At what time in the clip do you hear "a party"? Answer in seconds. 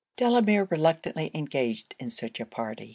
2.39-2.89